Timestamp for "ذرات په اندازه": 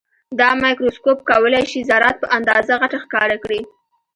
1.89-2.73